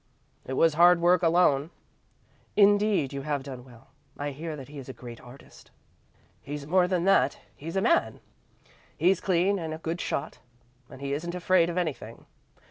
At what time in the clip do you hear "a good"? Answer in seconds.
9.75-10.01